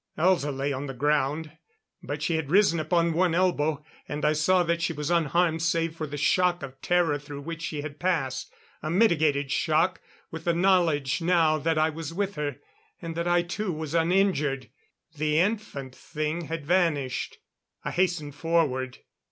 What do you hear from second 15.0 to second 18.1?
The infant thing had vanished. I